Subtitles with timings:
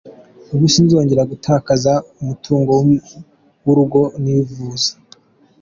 [0.53, 2.71] Ubu sinzongera gutakaza umutungo
[3.65, 4.91] w’urugo nivuza”.